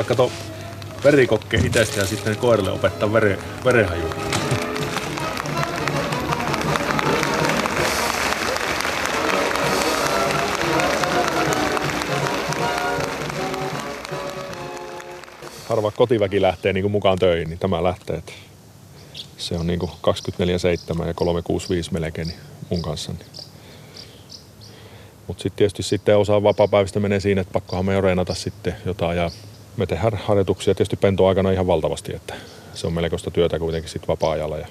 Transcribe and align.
ottaa 0.00 0.16
kato 0.16 0.32
verikokke 1.04 1.56
itsestä 1.56 2.00
ja 2.00 2.06
sitten 2.06 2.36
koiralle 2.36 2.70
opettaa 2.70 3.12
vere, 3.12 3.38
verenhajua. 3.64 4.14
harva 15.68 15.90
kotiväki 15.90 16.42
lähtee 16.42 16.72
niin 16.72 16.84
kuin 16.84 16.92
mukaan 16.92 17.18
töihin, 17.18 17.48
niin 17.48 17.58
tämä 17.58 17.82
lähtee. 17.82 18.22
Se 19.36 19.54
on 19.54 19.66
niin 19.66 19.78
kuin 19.78 19.90
24-7 21.02 21.06
ja 21.06 21.14
365 21.14 21.92
melkein 21.92 22.28
niin 22.28 22.40
mun 22.70 22.82
kanssa. 22.82 23.12
Niin. 23.12 23.26
Mutta 25.26 25.42
sitten 25.42 25.58
tietysti 25.58 25.82
sitten 25.82 26.18
osa 26.18 26.42
vapaa-päivistä 26.42 27.00
menee 27.00 27.20
siinä, 27.20 27.40
että 27.40 27.52
pakkohan 27.52 27.84
me 27.84 27.94
jo 27.94 28.00
reenata 28.00 28.34
sitten 28.34 28.76
jotain. 28.84 29.18
Ja 29.18 29.30
me 29.78 29.86
tehdään 29.86 30.22
harjoituksia 30.24 30.74
tietysti 30.74 30.96
pentoaikana 30.96 31.50
ihan 31.50 31.66
valtavasti, 31.66 32.14
että 32.14 32.34
se 32.74 32.86
on 32.86 32.92
melkoista 32.92 33.30
työtä 33.30 33.58
kuitenkin 33.58 33.90
sitten 33.90 34.08
vapaa-ajalla. 34.08 34.58
Ja 34.58 34.66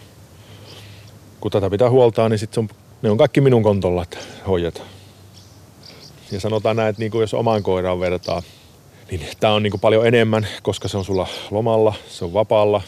kun 1.39 1.51
tätä 1.51 1.69
pitää 1.69 1.89
huoltaa, 1.89 2.29
niin 2.29 2.39
sitten 2.39 2.69
ne 3.01 3.09
on 3.09 3.17
kaikki 3.17 3.41
minun 3.41 3.63
kontolla, 3.63 4.03
että 4.03 4.17
hoidetaan. 4.47 4.87
Ja 6.31 6.39
sanotaan 6.39 6.75
näin, 6.75 6.89
että 6.89 6.99
niin 6.99 7.11
kuin 7.11 7.21
jos 7.21 7.33
omaan 7.33 7.63
koiraan 7.63 7.99
vertaa, 7.99 8.43
niin 9.11 9.27
tämä 9.39 9.53
on 9.53 9.63
niin 9.63 9.71
kuin 9.71 9.81
paljon 9.81 10.07
enemmän, 10.07 10.47
koska 10.63 10.87
se 10.87 10.97
on 10.97 11.05
sulla 11.05 11.27
lomalla, 11.51 11.93
se 12.09 12.25
on 12.25 12.33
vapaalla, 12.33 12.81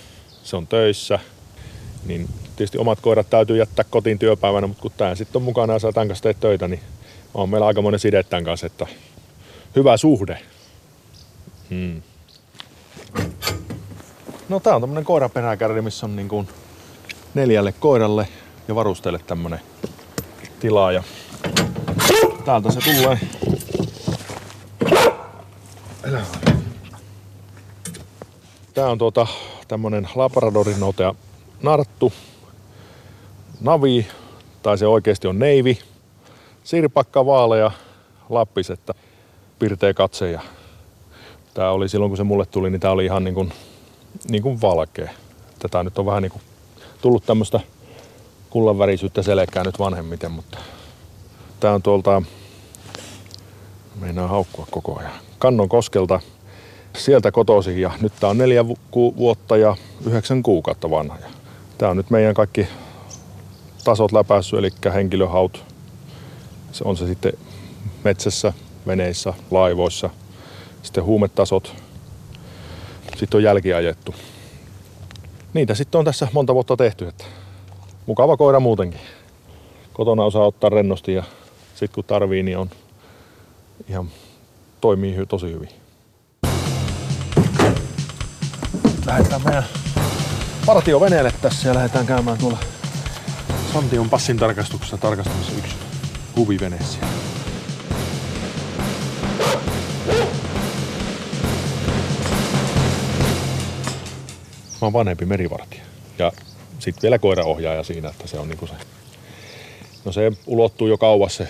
se 0.44 0.56
on 0.56 0.68
töissä. 0.68 1.20
Niin 2.06 2.30
tietysti 2.56 2.78
omat 2.78 3.00
koirat 3.02 3.30
täytyy 3.30 3.58
jättää 3.58 3.86
kotiin 3.90 4.20
työpäivänä, 4.20 4.68
mutta 4.68 4.82
kun 4.82 4.92
tämä 4.98 5.16
sitten 5.16 5.40
on 5.40 5.44
mukana 5.44 5.74
ja 5.74 5.80
saa 5.80 5.92
tämän 5.92 6.08
kanssa 6.08 6.24
teet 6.24 6.40
töitä, 6.40 6.68
niin 6.68 6.82
on 7.34 7.50
meillä 7.50 7.68
aika 7.68 7.82
monen 7.82 8.00
side 8.00 8.24
tämän 8.24 8.44
kanssa, 8.44 8.66
että 8.66 8.88
hyvä 9.76 9.98
suhde. 9.98 10.40
Hmm. 11.70 12.02
No 14.50 14.60
tää 14.60 14.76
on 14.76 14.82
tämmönen 14.82 15.06
koiraperäkärri, 15.06 15.82
missä 15.82 16.06
on 16.06 16.16
niin 16.16 16.30
kuin 16.30 16.48
neljälle 17.34 17.72
koiralle 17.72 18.28
ja 18.68 18.76
varusteille 18.76 19.20
tämmönen 19.28 19.60
tila. 20.60 20.92
Ja 20.92 21.04
täältä 22.46 22.72
se 22.72 22.80
tulee. 22.80 23.20
Tää 28.74 28.90
on 28.90 28.98
tuota 28.98 29.28
tämmönen 29.68 30.10
Labradorin 30.16 30.80
notea 30.80 31.16
narttu. 31.64 32.14
Navi, 33.62 34.08
tai 34.64 34.78
se 34.78 34.88
oikeasti 34.88 35.28
on 35.28 35.40
neivi. 35.40 35.80
Sirpakka 36.64 37.26
vaalea 37.26 37.72
lappis, 38.30 38.70
että 38.70 38.94
pirteä 39.60 39.94
katse. 39.94 40.32
Ja 40.32 40.42
tää 41.60 41.72
oli 41.72 41.90
silloin 41.90 42.10
kun 42.10 42.18
se 42.18 42.24
mulle 42.24 42.46
tuli, 42.46 42.70
niin 42.70 42.80
tää 42.80 42.92
oli 42.92 43.06
ihan 43.06 43.24
niin 43.24 43.34
kuin, 43.34 43.54
niin 44.30 44.44
kuin 44.44 44.62
valkea. 44.62 45.10
Tätä 45.60 45.84
nyt 45.84 46.00
on 46.00 46.06
vähän 46.06 46.24
niin 46.24 46.32
kuin 46.32 46.42
tullut 47.02 47.26
tämmöistä 47.26 47.60
kullanvärisyyttä 48.50 49.22
selkää 49.22 49.64
nyt 49.64 49.80
vanhemmiten, 49.80 50.32
mutta 50.32 50.58
tää 51.60 51.74
on 51.74 51.82
tuolta, 51.82 52.22
meinaa 54.02 54.28
haukkua 54.28 54.68
koko 54.72 55.00
ajan, 55.00 55.12
Kannon 55.40 55.70
koskelta 55.70 56.20
sieltä 56.98 57.32
kotoisin 57.32 57.82
ja 57.82 57.92
nyt 58.02 58.14
tää 58.20 58.30
on 58.30 58.38
neljä 58.38 58.66
vuotta 59.18 59.58
ja 59.58 59.76
yhdeksän 60.06 60.44
kuukautta 60.44 60.90
vanha. 60.90 61.18
Tää 61.78 61.90
on 61.90 61.98
nyt 61.98 62.10
meidän 62.10 62.34
kaikki 62.34 62.68
tasot 63.84 64.12
läpäissy, 64.12 64.58
eli 64.58 64.70
henkilöhaut. 64.94 65.64
Se 66.72 66.84
on 66.84 66.98
se 66.98 67.08
sitten 67.08 67.34
metsässä, 68.04 68.54
veneissä, 68.88 69.34
laivoissa. 69.52 70.10
Sitten 70.84 71.04
huumetasot. 71.04 71.76
Sitten 73.18 73.38
on 73.38 73.44
jälki 73.44 73.74
ajettu. 73.74 74.16
Niitä 75.54 75.76
sitten 75.76 76.00
on 76.00 76.06
tässä 76.06 76.28
monta 76.34 76.54
vuotta 76.54 76.78
tehty. 76.78 77.08
Että 77.08 77.26
mukava 78.06 78.38
koira 78.38 78.60
muutenkin. 78.60 79.02
Kotona 79.94 80.24
osaa 80.24 80.46
ottaa 80.46 80.70
rennosti 80.70 81.14
ja 81.14 81.24
sitten 81.76 81.96
kun 81.96 82.04
tarvii, 82.04 82.44
niin 82.44 82.58
on 82.58 82.70
ihan 83.90 84.10
toimii 84.82 85.26
tosi 85.30 85.52
hyvin. 85.52 85.70
Lähdetään 89.06 89.42
meidän 89.46 89.66
partioveneelle 90.66 91.34
tässä 91.42 91.68
ja 91.68 91.76
lähdetään 91.76 92.06
käymään 92.06 92.38
tuolla 92.38 92.58
Santion 93.74 94.10
passin 94.10 94.38
tarkastuksessa 94.38 94.98
tarkastamassa 94.98 95.52
yksi 95.58 95.76
huvivene 96.36 96.80
Mä 104.82 104.86
oon 104.86 104.94
vanhempi 104.94 105.26
merivartija. 105.26 105.84
Ja 106.20 106.32
sitten 106.80 107.02
vielä 107.02 107.20
koiraohjaaja 107.20 107.84
siinä, 107.84 108.10
että 108.10 108.28
se 108.28 108.40
on 108.40 108.50
niinku 108.50 108.68
se... 108.68 108.74
No 110.06 110.12
se 110.12 110.32
ulottuu 110.48 110.88
jo 110.88 110.98
kauas 110.98 111.36
se. 111.36 111.44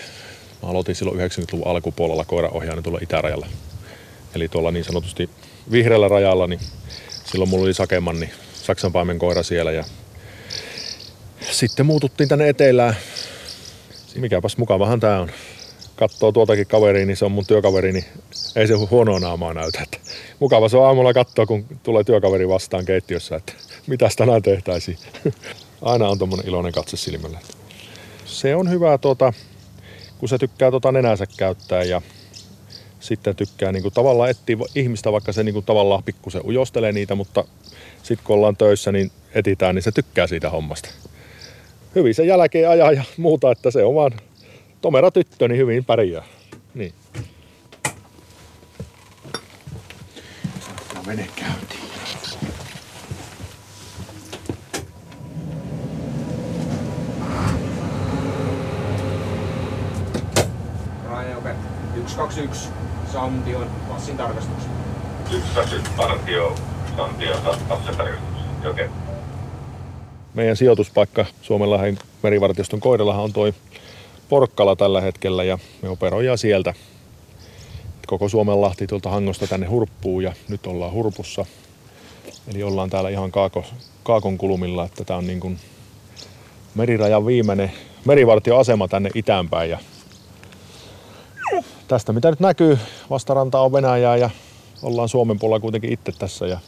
Mä 0.64 0.70
aloitin 0.70 0.96
silloin 0.96 1.20
90-luvun 1.20 1.68
alkupuolella 1.68 2.26
koiraohjaajana 2.26 2.82
tuolla 2.82 3.00
itärajalla. 3.02 3.48
Eli 4.36 4.48
tuolla 4.50 4.72
niin 4.72 4.86
sanotusti 4.86 5.30
vihreällä 5.72 6.08
rajalla, 6.08 6.48
niin 6.48 6.60
silloin 7.26 7.50
mulla 7.50 7.64
oli 7.64 7.74
Sakeman, 7.74 8.20
niin 8.20 8.32
Saksanpaimen 8.54 9.20
koira 9.20 9.44
siellä 9.44 9.72
ja 9.72 9.84
sitten 11.52 11.86
muututtiin 11.86 12.30
tänne 12.30 12.50
etelään. 12.50 12.96
Mikäpäs 14.16 14.58
mukavahan 14.58 15.00
tää 15.00 15.20
on. 15.20 15.32
Katsoo 16.00 16.32
tuoltakin 16.32 16.68
kaveriin, 16.68 17.08
niin 17.08 17.18
se 17.18 17.26
on 17.26 17.32
mun 17.32 17.46
työkaveri, 17.46 17.94
niin 17.94 18.06
ei 18.56 18.68
se 18.68 18.74
huonoa 18.74 19.20
naamaa 19.20 19.54
näytä. 19.54 19.80
Että 19.84 19.98
mukava 20.40 20.70
se 20.70 20.78
on 20.78 20.86
aamulla 20.86 21.14
katsoa, 21.14 21.46
kun 21.46 21.66
tulee 21.84 22.04
työkaveri 22.04 22.48
vastaan 22.48 22.86
keittiössä, 22.86 23.36
että 23.36 23.54
mitä 23.88 24.10
tänään 24.18 24.42
tehtäisiin. 24.42 24.98
Aina 25.82 26.10
on 26.10 26.18
tommonen 26.18 26.48
iloinen 26.48 26.72
katse 26.72 26.98
silmällä. 26.98 27.40
Se 28.26 28.56
on 28.56 28.70
hyvä, 28.70 28.98
tuota, 28.98 29.34
kun 30.18 30.30
se 30.30 30.38
tykkää 30.38 30.72
tuota 30.72 30.92
nenänsä 30.92 31.26
käyttää 31.38 31.84
ja 31.84 32.02
sitten 33.00 33.36
tykkää 33.36 33.72
niin 33.72 33.84
kuin, 33.84 33.94
tavallaan 33.94 34.30
etsiä 34.30 34.58
ihmistä, 34.76 35.12
vaikka 35.12 35.34
se 35.34 35.44
niin 35.44 35.54
kuin, 35.54 35.66
tavallaan 35.66 36.04
pikkusen 36.04 36.46
ujostelee 36.46 36.92
niitä, 36.92 37.16
mutta 37.16 37.46
sitten 38.04 38.26
kun 38.26 38.36
ollaan 38.36 38.58
töissä, 38.58 38.92
niin 38.92 39.12
etitään, 39.34 39.76
niin 39.76 39.84
se 39.84 39.92
tykkää 39.92 40.28
siitä 40.28 40.50
hommasta. 40.50 40.90
Hyvin 41.96 42.16
sen 42.16 42.28
jälkeen 42.28 42.70
ajaa 42.70 42.92
ja 42.92 43.04
muuta, 43.18 43.52
että 43.52 43.72
se 43.72 43.84
on 43.84 43.96
vaan 43.96 44.12
tomera 44.82 45.12
tyttö, 45.12 45.48
niin 45.48 45.58
hyvin 45.58 45.86
pärjää. 45.86 46.24
Niin. 46.74 46.94
Saattaa 50.60 51.04
mene 51.06 51.28
käyntiin. 51.36 51.80
Rajoke 61.10 61.56
121 62.08 62.70
Santion 63.14 63.68
passin 63.90 64.18
tarkastus. 64.18 64.64
121 65.54 65.92
partio 65.98 66.56
passin 67.68 67.96
tarkastus. 67.98 68.66
Okei. 68.70 68.88
Meidän 70.34 70.58
sijoituspaikka 70.58 71.26
Suomenlahden 71.42 71.98
merivartioston 72.24 72.80
koidellahan 72.80 73.24
on 73.24 73.34
toi 73.34 73.54
Porkkala 74.30 74.76
tällä 74.76 75.02
hetkellä 75.02 75.44
ja 75.44 75.60
me 75.82 75.90
operoidaan 75.90 76.38
sieltä. 76.38 76.74
Koko 78.08 78.30
Suomenlahti 78.30 78.88
tuolta 78.88 79.10
Hangosta 79.10 79.48
tänne 79.48 79.68
Hurppuu 79.68 80.20
ja 80.20 80.34
nyt 80.48 80.68
ollaan 80.68 80.94
Hurpussa. 80.94 81.46
Eli 82.48 82.64
ollaan 82.64 82.90
täällä 82.90 83.10
ihan 83.10 83.32
kaako, 83.32 83.66
kaakon 84.04 84.38
kulmilla, 84.38 84.86
että 84.86 85.06
tämä 85.06 85.18
on 85.18 85.28
niin 85.28 85.40
kuin 85.40 85.60
merirajan 86.76 87.26
viimeinen 87.26 87.72
merivartioasema 88.06 88.88
tänne 88.88 89.10
itäänpäin. 89.16 89.70
Ja 89.70 89.80
tästä 91.88 92.14
mitä 92.14 92.30
nyt 92.30 92.40
näkyy, 92.40 92.80
vastaranta 93.10 93.60
on 93.60 93.74
Venäjää 93.74 94.18
ja 94.18 94.30
ollaan 94.82 95.10
Suomen 95.10 95.40
puolella 95.40 95.60
kuitenkin 95.60 95.94
itse 95.94 96.12
tässä. 96.12 96.48
Ja 96.48 96.60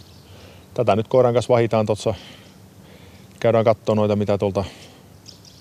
tätä 0.73 0.95
nyt 0.95 1.07
koiran 1.07 1.33
kanssa 1.33 1.53
vahitaan 1.53 1.85
tuossa. 1.85 2.13
Käydään 3.39 3.65
katsoa 3.65 3.95
noita, 3.95 4.15
mitä 4.15 4.37
tuolta 4.37 4.65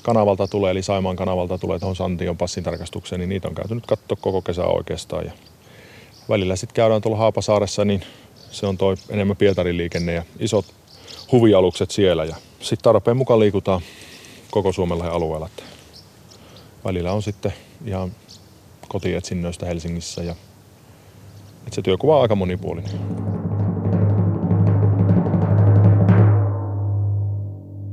kanavalta 0.02 0.48
tulee, 0.48 0.70
eli 0.70 0.82
Saimaan 0.82 1.16
kanavalta 1.16 1.58
tulee 1.58 1.78
tuohon 1.78 1.96
Santion 1.96 2.36
passin 2.36 2.64
tarkastukseen, 2.64 3.18
niin 3.20 3.28
niitä 3.28 3.48
on 3.48 3.54
käyty 3.54 3.74
nyt 3.74 3.86
katsoa 3.86 4.18
koko 4.20 4.42
kesä 4.42 4.64
oikeastaan. 4.64 5.24
Ja 5.24 5.32
välillä 6.28 6.56
sitten 6.56 6.74
käydään 6.74 7.02
tuolla 7.02 7.18
Haapasaaressa, 7.18 7.84
niin 7.84 8.02
se 8.50 8.66
on 8.66 8.76
toi 8.76 8.96
enemmän 9.10 9.36
Pietarin 9.36 9.76
liikenne 9.76 10.12
ja 10.12 10.22
isot 10.38 10.64
huvialukset 11.32 11.90
siellä. 11.90 12.24
Ja 12.24 12.36
sitten 12.60 12.84
tarpeen 12.84 13.16
mukaan 13.16 13.40
liikutaan 13.40 13.80
koko 14.50 14.72
Suomella 14.72 15.06
alueella. 15.06 15.46
Että 15.46 15.62
välillä 16.84 17.12
on 17.12 17.22
sitten 17.22 17.52
ihan 17.86 18.12
kotietsinnöistä 18.88 19.66
Helsingissä 19.66 20.22
ja 20.22 20.34
se 21.70 21.82
työkuva 21.82 22.16
on 22.16 22.22
aika 22.22 22.34
monipuolinen. 22.34 23.29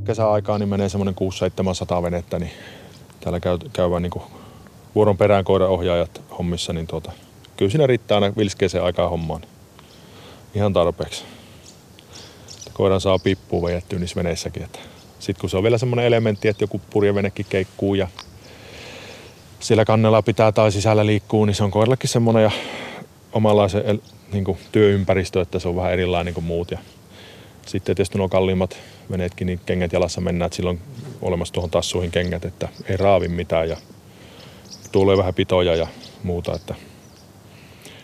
Kesäaikaan 0.08 0.60
niin 0.60 0.70
menee 0.70 0.90
semmoinen 0.90 1.16
6-700 2.00 2.04
venettä, 2.04 2.40
niin 2.40 2.52
täällä 3.20 3.40
käy, 3.40 3.58
käydään 3.74 4.02
niin 4.02 4.22
vuoron 4.96 5.18
perään 5.18 5.44
koiraohjaajat 5.44 6.22
hommissa, 6.38 6.74
niin 6.74 6.88
tuota, 6.88 7.12
kyllä 7.58 7.72
siinä 7.72 7.88
riittää 7.88 8.18
aina 8.18 8.36
vilskeeseen 8.38 8.84
aikaa 8.84 9.10
hommaan. 9.10 9.42
ihan 10.56 10.74
tarpeeksi. 10.74 11.24
Koiran 12.74 13.02
saa 13.02 13.20
pippuun 13.20 13.64
vejettyä 13.64 14.00
niissä 14.00 14.16
veneissäkin. 14.16 14.64
Että 14.64 14.80
sitten 15.20 15.42
kun 15.42 15.50
se 15.50 15.58
on 15.58 15.64
vielä 15.64 15.78
semmoinen 15.78 16.06
elementti, 16.06 16.48
että 16.48 16.64
joku 16.64 16.82
purjevenekin 16.90 17.46
keikkuu 17.50 17.96
ja 17.96 18.08
siellä 19.60 19.86
kannella 19.86 20.22
pitää 20.22 20.52
tai 20.52 20.72
sisällä 20.72 21.06
liikkuu, 21.06 21.46
niin 21.46 21.56
se 21.56 21.64
on 21.64 21.72
koirallekin 21.72 22.10
semmoinen 22.10 22.44
ja 22.44 22.52
omanlaisen 23.34 24.02
niin 24.34 24.44
kuin, 24.44 24.58
työympäristö, 24.72 25.42
että 25.42 25.60
se 25.60 25.68
on 25.68 25.76
vähän 25.76 25.94
erilainen 25.94 26.34
kuin 26.34 26.44
muut. 26.44 26.72
Ja 26.72 26.78
sitten 27.66 27.96
tietysti 27.96 28.18
nuo 28.18 28.30
kalliimmat 28.30 28.78
veneetkin, 29.12 29.48
niin 29.48 29.60
kengät 29.66 29.94
jalassa 29.94 30.22
mennään, 30.22 30.48
että 30.48 30.56
silloin 30.56 30.82
olemassa 31.22 31.54
tuohon 31.54 31.70
tassuihin 31.70 32.12
kengät, 32.12 32.46
että 32.46 32.70
ei 32.86 32.98
raavi 32.98 33.28
mitään 33.28 33.70
ja 33.70 33.78
tulee 34.92 35.18
vähän 35.18 35.34
pitoja 35.34 35.76
ja 35.76 35.88
muuta, 36.24 36.56
että 36.56 36.76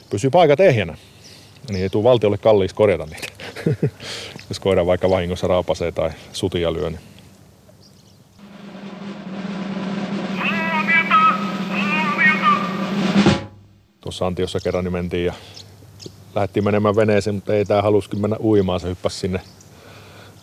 pysyy 0.10 0.30
paikat 0.30 0.60
ehjänä. 0.60 0.98
Niin 1.70 1.84
ei 1.84 1.90
tule 1.90 2.04
valtiolle 2.04 2.38
kalliiksi 2.38 2.76
korjata 2.76 3.06
niitä. 3.06 3.28
Jos 4.50 4.60
koira 4.60 4.86
vaikka 4.86 5.10
vahingossa 5.10 5.48
raapasee 5.48 5.92
tai 5.92 6.10
sutia 6.34 6.74
lyö, 6.74 6.90
niin 6.90 7.00
tuossa 14.02 14.28
Antiossa 14.28 14.60
kerran 14.60 14.84
niin 14.84 14.92
mentiin 14.92 15.26
ja 15.26 15.34
lähdettiin 16.36 16.64
menemään 16.64 16.96
veneeseen, 16.96 17.36
mutta 17.36 17.54
ei 17.54 17.66
tää 17.66 17.82
haluskin 17.82 18.22
mennä 18.22 18.38
uimaan. 18.40 18.80
Se 18.80 18.90
hyppäsi 18.90 19.20
sinne 19.20 19.42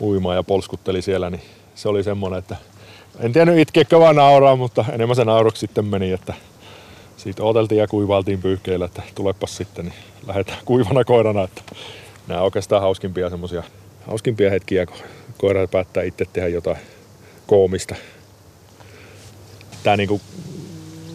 uimaan 0.03 0.37
ja 0.37 0.43
polskutteli 0.43 1.03
siellä, 1.03 1.31
niin 1.31 1.43
se 1.75 1.89
oli 1.89 2.03
semmonen, 2.03 2.39
että 2.39 2.57
en 3.19 3.33
tiennyt 3.33 3.59
itkeäkö 3.59 4.01
vaan 4.01 4.17
nauraa, 4.17 4.57
mutta 4.57 4.85
enemmän 4.93 5.17
se 5.17 5.25
nauruksi 5.25 5.61
sitten 5.61 5.85
meni, 5.85 6.13
että 6.13 6.35
siitä 7.17 7.43
oteltiin 7.43 7.79
ja 7.79 7.89
kuivaltiin 7.89 8.43
pyyhkeillä, 8.43 8.85
että 8.85 9.03
tulepas 9.15 9.57
sitten, 9.57 9.85
niin 9.85 9.95
lähdetään 10.27 10.59
kuivana 10.65 11.05
koirana, 11.05 11.45
että 11.45 11.63
nämä 12.27 12.41
on 12.41 12.45
oikeastaan 12.45 12.83
hauskimpia 12.83 13.31
semmosia 13.31 13.63
hauskimpia 14.07 14.51
hetkiä, 14.51 14.87
kun 14.87 14.97
koira 15.39 15.69
päättää 15.69 16.03
itse 16.03 16.25
tehdä 16.33 16.49
jotain 16.49 16.77
koomista. 17.47 17.95
Tää 19.83 19.97
niinku 19.97 20.21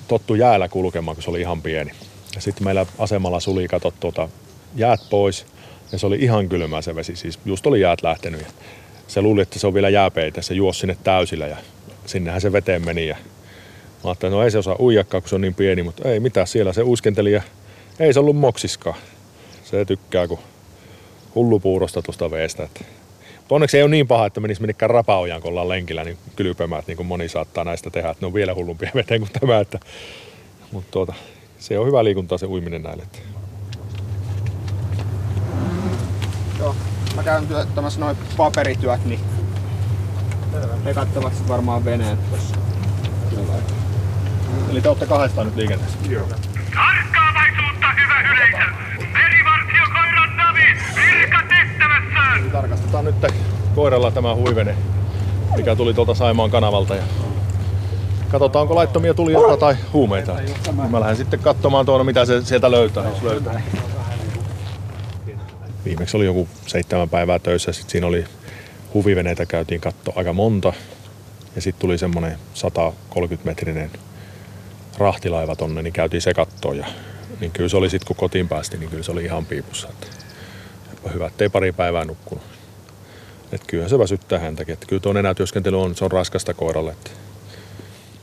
tottu 0.07 0.35
jäällä 0.35 0.67
kulkemaan, 0.67 1.15
kun 1.15 1.23
se 1.23 1.29
oli 1.29 1.41
ihan 1.41 1.61
pieni. 1.61 1.91
Ja 2.35 2.41
sitten 2.41 2.63
meillä 2.63 2.85
asemalla 2.97 3.39
suli 3.39 3.67
katot 3.67 3.93
tuota 3.99 4.29
jäät 4.75 5.01
pois 5.09 5.45
ja 5.91 5.99
se 5.99 6.07
oli 6.07 6.15
ihan 6.15 6.49
kylmää 6.49 6.81
se 6.81 6.95
vesi. 6.95 7.15
Siis 7.15 7.39
just 7.45 7.67
oli 7.67 7.81
jäät 7.81 8.01
lähtenyt 8.01 8.41
ja 8.41 8.47
se 9.07 9.21
luuli, 9.21 9.41
että 9.41 9.59
se 9.59 9.67
on 9.67 9.73
vielä 9.73 9.89
jääpeitä. 9.89 10.41
Se 10.41 10.53
juosi 10.53 10.79
sinne 10.79 10.97
täysillä 11.03 11.47
ja 11.47 11.57
sinnehän 12.05 12.41
se 12.41 12.51
veteen 12.51 12.85
meni. 12.85 13.07
Ja 13.07 13.15
mä 14.03 14.09
ajattelin, 14.09 14.31
no 14.31 14.43
ei 14.43 14.51
se 14.51 14.57
osaa 14.57 14.75
uijakkaa, 14.79 15.21
kun 15.21 15.29
se 15.29 15.35
on 15.35 15.41
niin 15.41 15.53
pieni, 15.53 15.83
mutta 15.83 16.09
ei 16.09 16.19
mitään. 16.19 16.47
Siellä 16.47 16.73
se 16.73 16.83
uiskenteli 16.83 17.31
ja 17.31 17.41
ei 17.99 18.13
se 18.13 18.19
ollut 18.19 18.35
moksiskaan. 18.35 18.97
Se 19.63 19.85
tykkää 19.85 20.27
kuin 20.27 20.39
hullupuurosta 21.35 22.01
tuosta 22.01 22.31
veestä. 22.31 22.63
Että 22.63 22.85
onneksi 23.49 23.77
ei 23.77 23.83
ole 23.83 23.91
niin 23.91 24.07
paha, 24.07 24.25
että 24.25 24.39
menisi 24.39 24.61
minnekään 24.61 24.89
rapaojaan, 24.89 25.41
kun 25.41 25.49
ollaan 25.49 25.69
lenkillä, 25.69 26.03
niin 26.03 26.17
kylpemään, 26.35 26.83
niin 26.87 26.97
kuin 26.97 27.07
moni 27.07 27.29
saattaa 27.29 27.63
näistä 27.63 27.89
tehdä, 27.89 28.09
että 28.09 28.21
ne 28.21 28.27
on 28.27 28.33
vielä 28.33 28.53
hullumpia 28.55 28.91
veteen 28.95 29.21
kuin 29.21 29.31
tämä. 29.39 29.59
Että, 29.59 29.79
mutta 30.71 30.91
tuota, 30.91 31.13
se 31.59 31.79
on 31.79 31.87
hyvä 31.87 32.03
liikuntaa 32.03 32.37
se 32.37 32.45
uiminen 32.45 32.83
näille. 32.83 33.03
Mä 37.15 37.23
käyn 37.23 37.47
työttämässä 37.47 37.99
noin 37.99 38.17
paperityöt, 38.37 39.05
niin 39.05 39.19
he 40.85 40.93
kattavat 40.93 41.35
sit 41.35 41.47
varmaan 41.47 41.85
veneen 41.85 42.17
tossa. 42.31 42.55
Eli 44.69 44.81
te 44.81 44.89
olette 44.89 45.05
kahdestaan 45.05 45.47
nyt 45.47 45.55
liikenteessä? 45.55 45.97
Joo. 46.09 46.27
Tarkkaavaisuutta, 46.75 47.87
hyvä 48.01 48.33
yleisö! 48.33 48.71
Merivartiokoiran 49.13 50.37
Navi, 50.37 50.77
virka 50.95 51.39
tehtävässään! 51.49 52.51
Tarkastetaan 52.51 53.05
nyt 53.05 53.15
koiralla 53.75 54.11
tämä 54.11 54.35
huivene, 54.35 54.77
mikä 55.55 55.75
tuli 55.75 55.93
tuolta 55.93 56.13
Saimaan 56.13 56.51
kanavalta. 56.51 56.95
Ja 56.95 57.03
katsotaan, 58.31 58.61
onko 58.61 58.75
laittomia 58.75 59.13
tulijoita 59.13 59.57
tai 59.57 59.75
huumeita. 59.93 60.35
Mä 60.89 60.99
lähden 60.99 61.17
sitten 61.17 61.39
katsomaan 61.39 61.85
tuonne, 61.85 62.03
mitä 62.03 62.25
se 62.25 62.41
sieltä 62.45 62.71
löytää, 62.71 63.09
jos 63.09 63.23
löytää. 63.23 63.61
Viimeksi 65.85 66.17
oli 66.17 66.25
joku 66.25 66.47
seitsemän 66.67 67.09
päivää 67.09 67.39
töissä, 67.39 67.73
sitten 67.73 67.91
siinä 67.91 68.07
oli 68.07 68.25
huviveneitä 68.93 69.45
käytiin 69.45 69.81
katto 69.81 70.13
aika 70.15 70.33
monta. 70.33 70.73
Ja 71.55 71.61
sitten 71.61 71.81
tuli 71.81 71.97
semmonen 71.97 72.37
130 72.53 73.49
metrinen 73.49 73.91
rahtilaiva 74.97 75.55
tonne, 75.55 75.81
niin 75.81 75.93
käytiin 75.93 76.21
se 76.21 76.33
kattoon. 76.33 76.77
Ja, 76.77 76.85
niin 77.39 77.51
kyllä 77.51 77.69
se 77.69 77.77
oli 77.77 77.89
sitten, 77.89 78.07
kun 78.07 78.15
kotiin 78.15 78.47
päästiin, 78.47 78.79
niin 78.79 78.89
kyllä 78.89 79.03
se 79.03 79.11
oli 79.11 79.23
ihan 79.23 79.45
piipussa. 79.45 79.87
Että 79.89 80.07
hyvä, 81.13 81.27
ettei 81.27 81.49
pari 81.49 81.71
päivää 81.71 82.05
nukkunut. 82.05 82.43
Et 83.51 83.61
kyllähän 83.67 83.89
se 83.89 83.99
väsyttää 83.99 84.39
häntäkin. 84.39 84.73
Et 84.73 84.85
kyllä 84.87 84.99
tuo 84.99 85.13
enätyöskentely 85.13 85.81
on, 85.81 85.95
se 85.95 86.05
on 86.05 86.11
raskasta 86.11 86.53
koiralle. 86.53 86.91
Et 86.91 87.11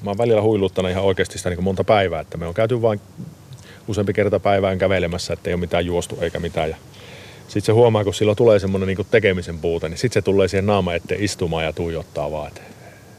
mä 0.03 0.11
oon 0.11 0.19
välillä 0.19 0.43
huiluttanut 0.43 0.91
ihan 0.91 1.05
oikeasti 1.05 1.38
sitä 1.38 1.50
niin 1.50 1.65
monta 1.65 1.85
päivää, 1.85 2.20
että 2.20 2.38
me 2.38 2.47
on 2.47 2.55
käyty 2.55 2.82
vain 2.82 3.00
useampi 3.88 4.12
kerta 4.12 4.41
päivään 4.41 4.79
kävelemässä, 4.79 5.32
että 5.32 5.50
ei 5.50 5.55
ole 5.55 5.61
mitään 5.61 5.87
juostu 5.87 6.19
eikä 6.20 6.41
mitään. 6.41 6.70
Ja 6.70 6.76
sitten 7.43 7.62
se 7.62 7.73
huomaa, 7.73 8.05
kun 8.05 8.15
sillä 8.15 8.35
tulee 8.35 8.59
semmoinen 8.59 8.87
niin 8.87 9.06
tekemisen 9.11 9.59
puute, 9.59 9.89
niin 9.89 9.99
sitten 9.99 10.23
se 10.23 10.25
tulee 10.25 10.49
siihen 10.49 10.67
naama 10.67 10.94
eteen 10.94 11.25
istumaan 11.25 11.65
ja 11.65 11.73
tuijottaa 11.73 12.31
vaan, 12.31 12.49
että 12.49 12.61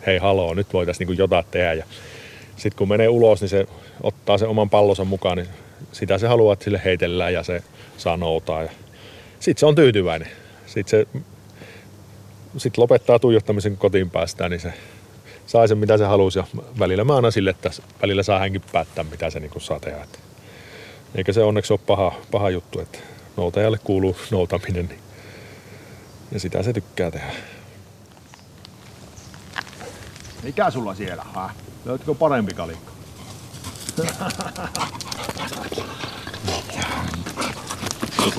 hei 0.06 0.18
haloo, 0.18 0.54
nyt 0.54 0.74
voitaisiin 0.74 1.08
niin 1.08 1.18
jotain 1.18 1.46
tehdä. 1.52 1.74
Ja 1.74 1.86
sitten 2.56 2.78
kun 2.78 2.90
menee 2.90 3.08
ulos, 3.08 3.42
niin 3.42 3.50
se 3.50 3.68
ottaa 4.04 4.38
sen 4.38 4.50
oman 4.50 4.70
pallonsa 4.70 5.06
mukaan, 5.06 5.38
niin 5.38 5.50
sitä 5.92 6.18
se 6.18 6.28
haluaa, 6.28 6.54
että 6.54 6.64
sille 6.64 6.82
heitellään 6.86 7.34
ja 7.34 7.44
se 7.44 7.64
saa 7.98 8.18
noutaa. 8.18 8.64
Sitten 9.40 9.60
se 9.60 9.66
on 9.66 9.76
tyytyväinen. 9.76 10.28
Sitten 10.66 11.06
se 11.06 11.22
sit 12.58 12.78
lopettaa 12.78 13.20
tuijottamisen, 13.20 13.72
kun 13.72 13.80
kotiin 13.80 14.10
päästään, 14.10 14.52
niin 14.52 14.60
se 14.60 14.74
sai 15.46 15.68
sen 15.68 15.78
mitä 15.78 15.98
se 15.98 16.06
halusi 16.06 16.40
ja 16.40 16.46
välillä 16.80 17.04
mä 17.04 17.16
annan 17.16 17.32
sille, 17.32 17.50
että 17.50 17.70
välillä 18.02 18.24
saa 18.24 18.40
hänkin 18.40 18.62
päättää 18.72 19.04
mitä 19.04 19.30
se 19.30 19.40
niin 19.40 19.52
saa 19.58 19.80
tehdä. 19.80 20.08
Eikä 21.16 21.34
se 21.34 21.44
onneksi 21.44 21.74
ole 21.74 21.80
paha, 21.88 22.14
paha 22.32 22.50
juttu, 22.50 22.80
että 22.80 23.00
noutajalle 23.38 23.78
kuuluu 23.78 24.16
noutaminen 24.32 24.86
niin 24.86 25.00
ja 26.32 26.40
sitä 26.40 26.64
se 26.64 26.74
tykkää 26.74 27.12
tehdä. 27.12 27.34
Mikä 30.44 30.72
sulla 30.72 30.96
siellä, 30.96 31.24
ha? 31.34 31.50
Löytyykö 31.86 32.14
parempi 32.16 32.54
kalikka? 32.54 32.92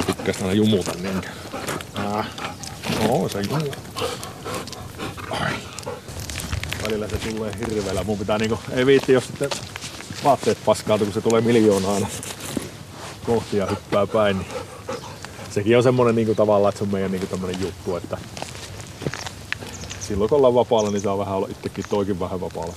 Tykkäs 0.07 0.43
aina 0.43 0.53
jumuta 0.53 0.93
niinkö? 1.03 1.29
Ah. 1.95 2.27
No, 3.09 3.29
se. 3.29 3.43
Ai. 5.31 5.53
Välillä 6.83 7.09
se 7.09 7.17
tulee 7.17 7.53
hirveellä. 7.59 8.05
Mun 8.05 8.19
pitää 8.19 8.39
niinku, 8.39 8.59
ei 8.73 8.87
viitti 8.87 9.13
jos 9.13 9.27
sitten 9.27 9.51
vaatteet 10.25 10.59
paskautuu, 10.65 11.07
kun 11.07 11.15
se 11.15 11.21
tulee 11.21 11.41
miljoonaa 11.41 12.01
kohti 13.27 13.57
ja 13.57 13.67
hyppää 13.67 14.07
päin. 14.07 14.39
Niin 14.39 14.47
sekin 15.55 15.77
on 15.77 15.83
semmonen 15.83 16.15
niinku 16.15 16.35
tavallaan, 16.35 16.69
että 16.69 16.79
se 16.79 16.85
on 16.85 16.91
meidän 16.91 17.11
niinku 17.11 17.27
tämmönen 17.27 17.61
juttu, 17.61 17.97
että 17.97 18.19
silloin 20.01 20.29
kun 20.29 20.39
ollaan 20.39 20.55
vapaalla, 20.55 20.91
niin 20.91 21.01
saa 21.01 21.19
vähän 21.19 21.37
olla 21.37 21.49
itsekin 21.51 21.85
toikin 21.91 22.21
vähän 22.21 22.41
vapaalla. 22.41 22.75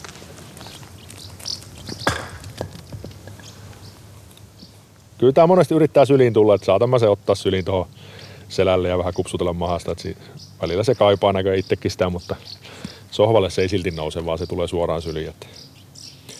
Kyllä 5.18 5.34
tää 5.34 5.48
monesti 5.48 5.74
yrittää 5.74 6.06
syliin 6.06 6.34
tulla, 6.34 6.56
että 6.56 6.66
saatan 6.66 6.90
mä 6.90 7.00
se 7.00 7.10
ottaa 7.10 7.36
syliin 7.36 7.66
tuohon 7.66 7.88
selälle 8.50 8.90
ja 8.90 8.98
vähän 8.98 9.14
kupsutella 9.14 9.54
mahasta. 9.54 9.92
Että 9.92 10.10
välillä 10.62 10.84
se 10.84 10.96
kaipaa 10.96 11.34
näkö 11.34 11.56
itsekin 11.56 11.92
sitä, 11.92 12.10
mutta 12.10 12.36
sohvalle 13.12 13.50
se 13.50 13.62
ei 13.62 13.70
silti 13.70 13.92
nouse, 13.92 14.26
vaan 14.26 14.38
se 14.38 14.46
tulee 14.46 14.68
suoraan 14.68 15.02
syliin. 15.02 15.30
Että 15.30 15.48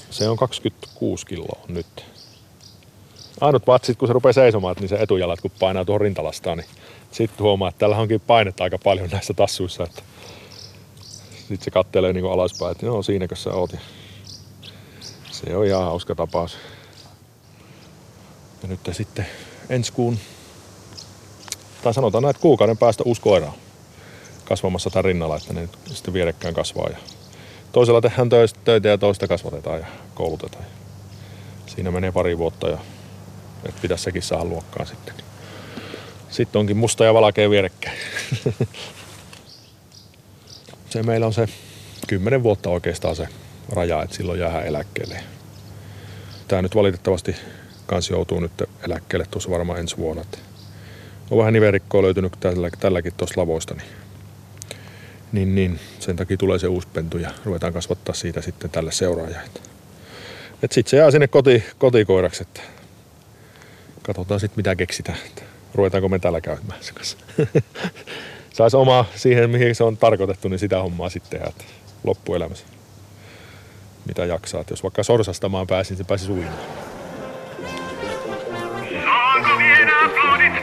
se 0.10 0.30
on 0.30 0.38
26 0.38 1.26
kiloa 1.26 1.60
nyt. 1.68 2.17
Ainut 3.42 3.68
vatsit, 3.68 3.98
kun 3.98 4.08
se 4.08 4.14
rupeaa 4.14 4.34
seisomaan, 4.34 4.76
niin 4.80 4.90
se 4.90 4.96
etujalat 4.96 5.42
kun 5.42 5.52
painaa 5.60 5.86
tuohon 5.86 6.02
rintalastaan, 6.02 6.58
niin 6.58 6.68
sitten 7.12 7.44
huomaa, 7.44 7.70
että 7.70 7.80
täällä 7.80 7.98
onkin 7.98 8.22
painetta 8.28 8.64
aika 8.64 8.78
paljon 8.78 9.10
näissä 9.10 9.34
tassuissa. 9.34 9.84
Että 9.84 10.02
sitten 11.38 11.62
se 11.62 11.72
kattelee 11.72 12.14
niin 12.14 12.32
alaspäin, 12.32 12.72
että 12.72 12.86
joo, 12.86 13.04
siinäkö 13.04 13.36
sä 13.36 13.54
oot. 13.54 13.76
Se 15.32 15.56
on 15.56 15.66
ihan 15.66 15.84
hauska 15.84 16.16
tapaus. 16.16 16.58
Ja 18.62 18.68
nyt 18.68 18.80
sitten 18.92 19.26
ensi 19.70 19.92
kuun, 19.94 20.18
tai 21.84 21.94
sanotaan 21.94 22.22
näin, 22.22 22.30
että 22.30 22.42
kuukauden 22.42 22.78
päästä 22.78 23.04
uusi 23.06 23.22
koira 23.22 23.52
kasvamassa 24.46 24.90
tämän 24.90 25.06
rinnalla, 25.06 25.38
että 25.38 25.54
ne 25.54 25.62
nyt 25.62 25.78
sitten 25.86 26.14
vierekkäin 26.14 26.54
kasvaa. 26.54 26.90
Ja 26.90 26.98
toisella 27.72 28.02
tehdään 28.02 28.30
töitä 28.64 28.88
ja 28.88 28.98
toista 28.98 29.28
kasvatetaan 29.28 29.80
ja 29.80 29.86
koulutetaan. 30.16 30.66
Siinä 31.66 31.92
menee 31.92 32.12
pari 32.12 32.38
vuotta 32.38 32.70
ja 32.70 32.78
että 33.66 33.82
pitäisi 33.82 34.04
sekin 34.04 34.22
saada 34.22 34.46
luokkaan 34.46 34.88
sitten. 34.88 35.14
Sitten 36.30 36.60
onkin 36.60 36.78
musta 36.78 37.06
ja 37.06 37.14
valkea 37.14 37.50
vierekkäin. 37.50 37.98
se 40.90 41.04
meillä 41.04 41.26
on 41.26 41.34
se 41.34 41.48
kymmenen 42.08 42.44
vuotta 42.44 42.70
oikeastaan 42.70 43.16
se 43.16 43.28
raja, 43.70 44.04
että 44.04 44.16
silloin 44.16 44.40
jää 44.40 44.62
eläkkeelle. 44.62 45.24
Tämä 46.48 46.62
nyt 46.62 46.76
valitettavasti 46.76 47.36
kans 47.86 48.10
joutuu 48.10 48.40
nyt 48.40 48.64
eläkkeelle 48.88 49.26
tuossa 49.32 49.50
varmaan 49.50 49.80
ensi 49.80 49.98
vuonna. 49.98 50.24
On 51.32 51.38
vähän 51.38 51.54
niverikkoa 51.54 52.02
löytynyt 52.02 52.34
tällä, 52.40 52.70
tälläkin 52.80 53.14
tuossa 53.18 53.42
lavoista, 53.42 53.74
niin, 53.74 53.88
niin, 55.32 55.56
niin, 55.56 55.80
sen 56.00 56.16
takia 56.16 56.38
tulee 56.38 56.60
se 56.60 56.68
uusi 56.68 56.88
pentu 56.94 57.18
ja 57.18 57.32
ruvetaan 57.46 57.74
kasvattaa 57.74 58.16
siitä 58.16 58.42
sitten 58.42 58.70
tälle 58.70 58.92
seuraajalle. 58.92 59.50
Et 60.64 60.72
sitten 60.72 60.90
se 60.90 60.98
jää 60.98 61.12
sinne 61.12 61.28
koti, 61.28 61.64
kotikoiraksi, 61.78 62.44
että 62.44 62.62
katsotaan 64.08 64.40
sitten 64.40 64.60
mitä 64.60 64.76
keksitään. 64.76 65.18
Ruvetaanko 65.74 66.10
me 66.10 66.20
täällä 66.20 66.42
käymään 66.42 66.84
se 66.84 66.94
kanssa. 66.94 67.18
Saisi 68.54 68.78
omaa 68.78 69.06
siihen, 69.16 69.50
mihin 69.50 69.76
se 69.76 69.84
on 69.84 69.98
tarkoitettu, 69.98 70.48
niin 70.48 70.60
sitä 70.60 70.82
hommaa 70.82 71.10
sitten 71.10 71.40
tehdä 71.40 71.54
loppuelämässä. 72.04 72.66
Mitä 74.06 74.26
jaksaa. 74.26 74.64
Jos 74.70 74.84
vaikka 74.84 75.04
sorsastamaan 75.04 75.68
pääsin, 75.68 75.98
se 75.98 76.04
pääsi 76.04 76.26
suimaan. 76.26 76.58
Saanko 79.04 79.50
aplodit? 80.06 80.58